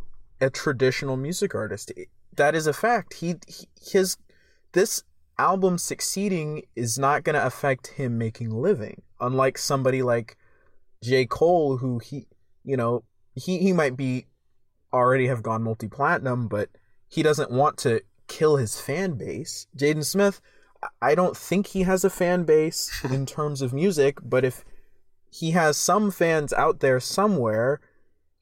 [0.41, 1.91] a traditional music artist.
[2.35, 3.15] That is a fact.
[3.15, 4.17] He, he his
[4.71, 5.03] this
[5.37, 9.01] album succeeding is not going to affect him making living.
[9.19, 10.37] Unlike somebody like
[11.03, 11.25] J.
[11.25, 12.27] Cole, who he,
[12.63, 13.03] you know,
[13.35, 14.25] he, he might be
[14.93, 16.69] already have gone multi platinum, but
[17.07, 19.67] he doesn't want to kill his fan base.
[19.75, 20.41] Jaden Smith,
[21.01, 24.63] I don't think he has a fan base in terms of music, but if
[25.31, 27.79] he has some fans out there somewhere,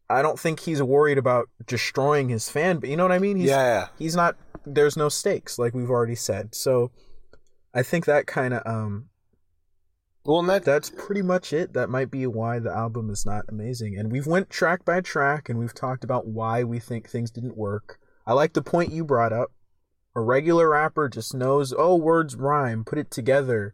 [0.10, 2.80] I don't think he's worried about destroying his fan.
[2.80, 3.38] But you know what I mean?
[3.38, 3.88] He's, yeah, yeah.
[3.98, 6.92] he's not there's no stakes like we've already said so
[7.74, 9.06] i think that kind of um
[10.28, 11.72] Well, and that that's pretty much it.
[11.72, 13.98] That might be why the album is not amazing.
[13.98, 17.56] And we've went track by track and we've talked about why we think things didn't
[17.56, 17.98] work.
[18.26, 19.54] I like the point you brought up.
[20.18, 23.74] A regular rapper just knows oh words rhyme put it together.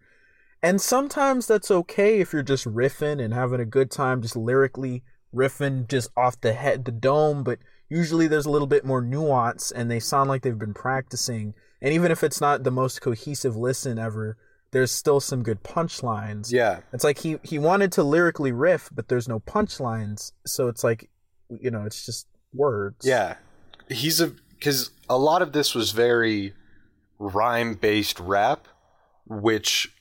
[0.61, 5.01] And sometimes that's okay if you're just riffing and having a good time just lyrically
[5.33, 7.57] riffing just off the head the dome but
[7.89, 11.55] usually there's a little bit more nuance and they sound like they've been practicing.
[11.81, 14.37] And even if it's not the most cohesive listen ever
[14.73, 16.51] there's still some good punchlines.
[16.51, 20.33] Yeah, it's like he he wanted to lyrically riff but there's no punchlines.
[20.45, 21.09] So it's like
[21.49, 23.05] you know it's just words.
[23.05, 23.35] Yeah,
[23.89, 26.53] he's a because a lot of this was very
[27.19, 28.67] rhyme based rap,
[29.25, 29.95] which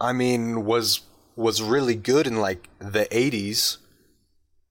[0.00, 1.02] I mean was
[1.36, 3.78] was really good in like the eighties.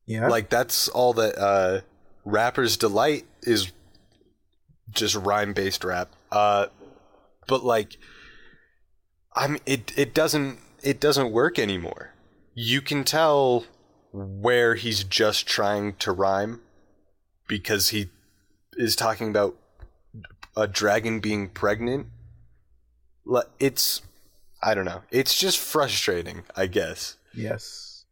[0.05, 0.27] yeah.
[0.27, 1.81] Like that's all that uh,
[2.25, 3.71] rappers delight is
[4.89, 6.09] just rhyme based rap.
[6.31, 6.67] Uh,
[7.47, 7.97] but like,
[9.35, 12.13] I mean, it it doesn't it doesn't work anymore.
[12.53, 13.65] You can tell
[14.11, 16.61] where he's just trying to rhyme
[17.47, 18.09] because he
[18.73, 19.55] is talking about
[20.55, 22.07] a dragon being pregnant.
[23.59, 24.01] It's
[24.61, 25.01] I don't know.
[25.11, 27.17] It's just frustrating, I guess.
[27.33, 28.05] Yes.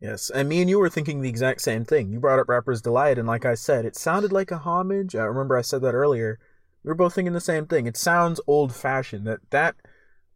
[0.00, 0.30] Yes.
[0.30, 2.10] And me and you were thinking the exact same thing.
[2.10, 5.14] You brought up Rapper's Delight, and like I said, it sounded like a homage.
[5.14, 6.38] I remember I said that earlier.
[6.82, 7.86] We were both thinking the same thing.
[7.86, 9.26] It sounds old fashioned.
[9.26, 9.76] That that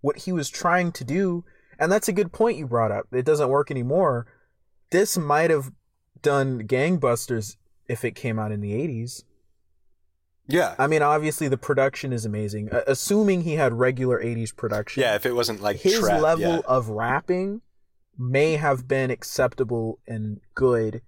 [0.00, 1.44] what he was trying to do,
[1.78, 3.06] and that's a good point you brought up.
[3.12, 4.26] It doesn't work anymore.
[4.90, 5.72] This might have
[6.22, 7.56] done gangbusters
[7.88, 9.24] if it came out in the 80s.
[10.46, 10.74] Yeah.
[10.78, 12.70] I mean, obviously the production is amazing.
[12.72, 16.56] Uh, assuming he had regular 80s production Yeah, if it wasn't like his trap, level
[16.56, 16.60] yeah.
[16.66, 17.62] of rapping
[18.18, 21.02] may have been acceptable and good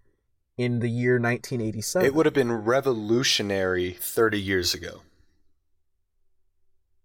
[0.57, 2.07] in the year 1987.
[2.07, 5.03] It would have been revolutionary 30 years ago.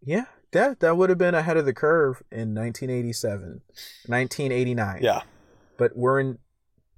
[0.02, 3.62] yeah, that that would have been ahead of the curve in 1987,
[4.06, 5.00] 1989.
[5.02, 5.22] Yeah.
[5.78, 6.40] but we're in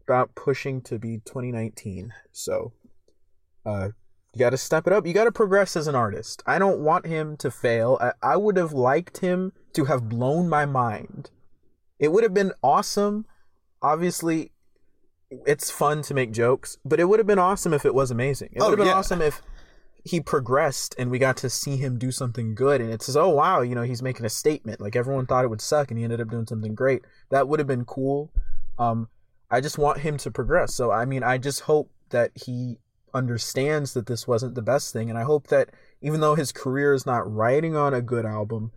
[0.03, 2.13] about pushing to be 2019.
[2.31, 2.73] So,
[3.65, 3.89] uh,
[4.33, 5.05] You got to step it up.
[5.05, 6.41] You got to progress as an artist.
[6.45, 7.97] I don't want him to fail.
[8.01, 11.29] I, I would have liked him to have blown my mind.
[11.99, 13.25] It would have been awesome.
[13.81, 14.51] Obviously,
[15.45, 18.49] it's fun to make jokes, but it would have been awesome if it was amazing.
[18.53, 18.93] It would Oh, have been yeah.
[18.93, 19.41] awesome if
[20.03, 23.29] he progressed and we got to see him do something good and it says, oh
[23.29, 24.79] wow, you know, he's making a statement.
[24.79, 27.03] Like everyone thought it would suck and he ended up doing something great.
[27.29, 28.31] That would have been cool.
[28.77, 29.09] Um,
[29.51, 30.73] I just want him to progress.
[30.75, 32.77] So I mean, I just hope that he
[33.13, 35.69] understands that this wasn't the best thing, and I hope that
[36.01, 38.71] even though his career is not riding on a good album,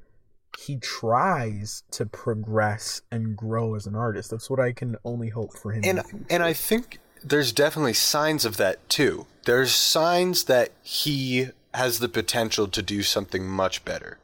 [0.58, 4.30] he tries to progress and grow as an artist.
[4.30, 5.82] That's what I can only hope for him.
[5.84, 9.26] and and I think there's definitely signs of that too.
[9.45, 14.18] There's signs that he has the potential to do something much better.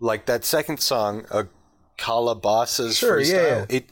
[0.00, 1.46] Like that second song, a
[1.96, 3.36] Calabasas Sure, yeah, freestyle.
[3.70, 3.76] yeah.
[3.76, 3.84] It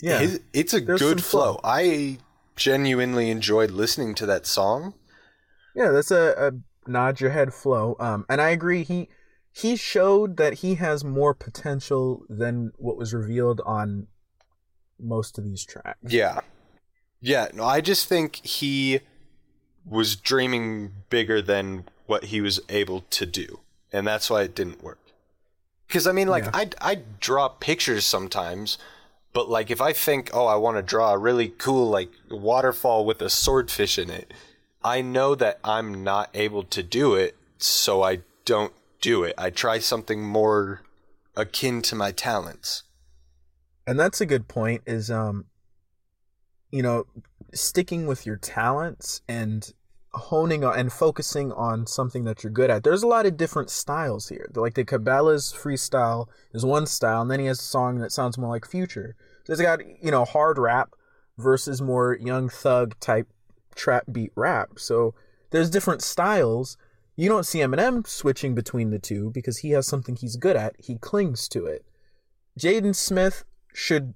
[0.00, 0.18] Yeah.
[0.20, 1.54] his- it's a There's good flow.
[1.54, 1.60] flow.
[1.64, 2.18] I
[2.56, 4.94] genuinely enjoyed listening to that song.
[5.74, 7.96] Yeah, that's a, a nod your head flow.
[7.98, 8.82] Um, and I agree.
[8.84, 9.08] He
[9.50, 14.08] he showed that he has more potential than what was revealed on
[14.98, 15.98] most of these tracks.
[16.12, 16.40] Yeah.
[17.20, 19.00] Yeah, no, I just think he
[19.86, 23.60] was dreaming bigger than what he was able to do.
[23.92, 24.98] And that's why it didn't work.
[25.88, 26.50] Cuz I mean like Yeah.
[26.54, 28.78] I I draw pictures sometimes,
[29.32, 33.04] but like if I think, "Oh, I want to draw a really cool like waterfall
[33.04, 34.32] with a swordfish in it."
[34.82, 39.34] I know that I'm not able to do it, so I don't do it.
[39.38, 40.82] I try something more
[41.36, 42.82] akin to my talents.
[43.86, 44.82] and that's a good point.
[44.86, 45.44] Is um,
[46.70, 47.06] you know,
[47.54, 49.72] sticking with your talents and
[50.12, 52.84] honing on and focusing on something that you're good at.
[52.84, 54.48] There's a lot of different styles here.
[54.54, 58.38] Like the Calabasas freestyle is one style, and then he has a song that sounds
[58.38, 59.16] more like Future.
[59.44, 60.90] So it's got you know hard rap
[61.36, 63.28] versus more young thug type
[63.74, 64.78] trap beat rap.
[64.78, 65.14] So
[65.50, 66.76] there's different styles.
[67.16, 70.74] You don't see Eminem switching between the two because he has something he's good at.
[70.78, 71.84] He clings to it.
[72.58, 74.14] Jaden Smith should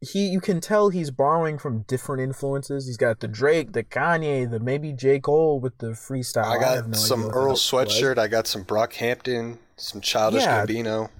[0.00, 2.86] he you can tell he's borrowing from different influences.
[2.86, 5.18] He's got the Drake, the Kanye, the maybe J.
[5.20, 6.44] Cole with the freestyle.
[6.44, 7.60] I got no some Earl was.
[7.60, 8.18] sweatshirt.
[8.18, 10.64] I got some Brockhampton, some Childish Yeah.
[10.66, 11.10] Gambino.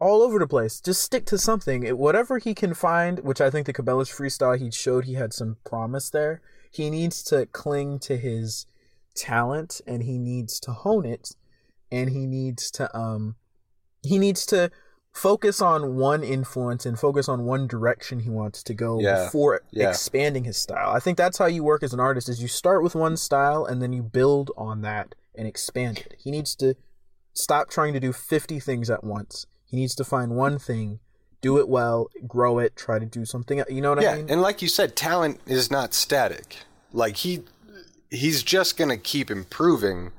[0.00, 0.80] all over the place.
[0.80, 1.82] Just stick to something.
[1.82, 5.32] It- whatever he can find, which I think the Calabasas freestyle, he showed he had
[5.32, 6.40] some promise there.
[6.70, 8.66] He needs to cling to his
[9.16, 11.30] talent and he needs to hone it
[11.90, 13.34] and he needs to um
[14.02, 14.70] he needs to
[15.18, 19.24] focus on one influence and focus on one direction he wants to go Yeah.
[19.24, 19.90] before Yeah.
[19.90, 20.90] expanding his style.
[20.90, 23.64] I think that's how you work as an artist is you start with one style
[23.64, 26.14] and then you build on that and expand it.
[26.18, 26.74] He needs to
[27.32, 29.46] stop trying to do 50 things at once.
[29.64, 31.00] He needs to find one thing,
[31.40, 33.62] do it well, grow it, try to do something.
[33.68, 34.30] You know what Yeah, I mean?
[34.30, 36.58] and like you said, talent is not static.
[36.92, 37.44] Like he
[38.10, 40.12] he's just gonna keep improving.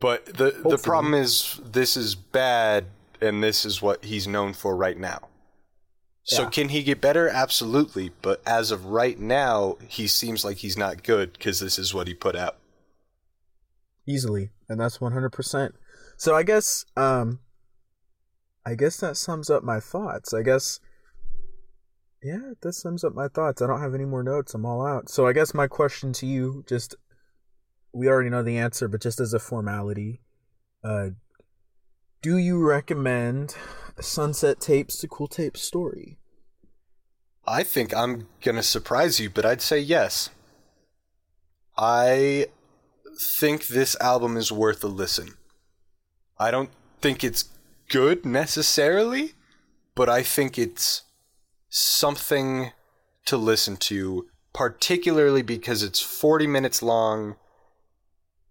[0.00, 2.86] But the the problem is this is bad
[3.20, 5.28] and this is what he's known for right now.
[6.24, 6.50] So Yeah.
[6.50, 7.28] can he get better?
[7.28, 8.10] Absolutely.
[8.20, 12.06] But as of right now, he seems like he's not good because this is what
[12.06, 12.58] he put out.
[14.06, 14.50] Easily.
[14.68, 15.72] And that's 100%.
[16.16, 17.40] So I guess um
[18.66, 20.34] I guess that sums up my thoughts.
[20.34, 20.80] I guess
[22.22, 23.62] yeah, that sums up my thoughts.
[23.62, 24.52] I don't have any more notes.
[24.52, 25.08] I'm all out.
[25.08, 26.94] So I guess my question to you just
[27.94, 30.20] we already know the answer, but just as a formality,
[30.84, 31.10] uh
[32.20, 33.54] do you recommend
[34.00, 36.18] Sunset Tapes to Cool Tape Story?
[37.46, 40.30] I think I'm gonna surprise you, but I'd say yes.
[41.76, 42.46] I
[43.40, 45.34] think this album is worth a listen.
[46.38, 47.44] I don't think it's
[47.88, 49.34] good necessarily,
[49.94, 51.02] but I think it's
[51.68, 52.72] something
[53.26, 57.36] to listen to, particularly because it's 40 minutes long.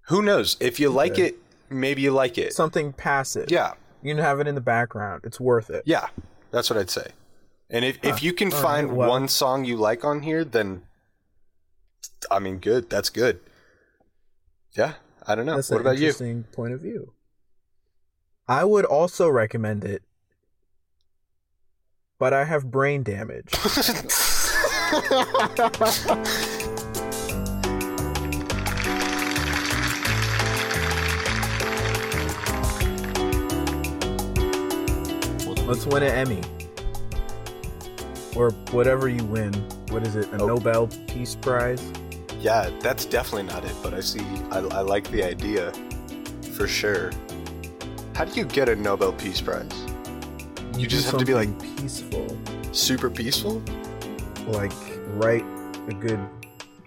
[0.08, 0.56] Who knows?
[0.60, 1.36] If you like it,
[1.70, 2.54] maybe you like it.
[2.54, 3.50] Something passive.
[3.50, 3.74] Yeah.
[4.02, 5.22] You can have it in the background.
[5.24, 5.84] It's worth it.
[5.86, 6.08] Yeah,
[6.52, 7.12] that's what I'd say.
[7.70, 10.46] And if, if you can all find right, well- one song you like on here,
[10.46, 10.84] then
[12.32, 12.90] I mean, good.
[12.90, 13.40] That's good.
[14.74, 14.94] Yeah,
[15.26, 15.56] I don't know.
[15.56, 16.08] That's what about you?
[16.08, 17.14] interesting point of view.
[18.48, 20.04] I would also recommend it,
[22.18, 23.52] but I have brain damage.
[35.68, 36.42] Let's win an Emmy.
[38.36, 39.54] Or whatever you win.
[39.90, 40.28] What is it?
[40.34, 40.48] A Oh.
[40.48, 41.82] Nobel Peace Prize?
[42.40, 43.74] yeah, that's definitely not it.
[43.84, 44.22] But I see.
[44.52, 45.72] I, I like the idea,
[46.54, 47.12] for sure.
[48.16, 49.72] How do you get a Nobel Peace Prize?
[50.78, 52.38] You just have to be, like- peaceful.
[52.72, 53.62] Super peaceful?
[54.48, 54.72] like
[55.16, 55.44] write
[55.90, 56.20] a good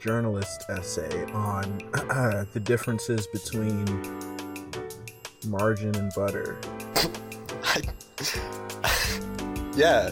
[0.00, 1.76] journalist essay on
[2.54, 3.84] the differences between
[5.46, 6.58] margin and butter.
[9.76, 10.10] Yeah.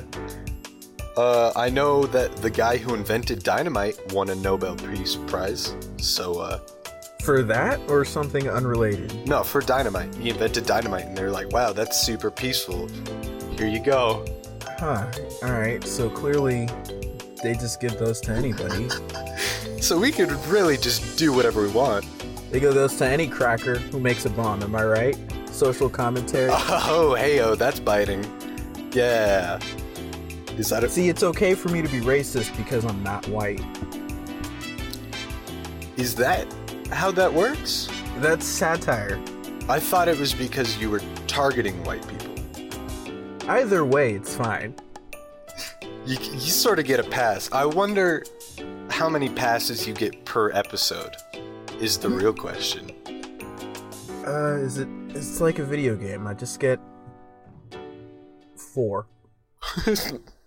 [1.16, 5.74] Uh, I know that the guy who invented dynamite won a Nobel Peace Prize.
[5.96, 6.60] So, uh,
[7.24, 9.26] For that or something unrelated?
[9.26, 10.14] no, for dynamite.
[10.14, 12.88] He invented dynamite, and they're like, wow, that's super peaceful.
[13.56, 14.24] Here you go.
[14.78, 15.10] Huh.
[15.42, 16.68] Alright, so clearly
[17.42, 18.88] they just give those to anybody.
[19.80, 22.04] So we could really just do whatever we want.
[22.50, 25.16] They give those to any cracker who makes a bomb, am I right?
[25.58, 26.52] Social commentary.
[26.70, 28.24] Oh, hey, oh, that's biting.
[28.92, 29.58] Yeah.
[30.56, 30.88] Is that a.
[30.88, 33.60] See, it's okay for me to be racist because I'm not white.
[35.96, 36.46] Is that
[36.92, 37.88] how that works?
[38.18, 39.20] That's satire.
[39.68, 42.36] I thought it was because you were targeting white people.
[43.48, 44.76] Either way, it's fine.
[46.06, 47.50] You, you sort of get a pass.
[47.50, 48.22] I wonder
[48.90, 51.16] how many passes you get per episode,
[51.80, 52.92] is the real question.
[54.24, 54.88] Uh, is it?
[55.18, 56.28] It's like a video game.
[56.28, 56.78] I just get
[58.54, 59.08] four.